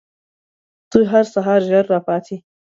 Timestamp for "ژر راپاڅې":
1.69-2.37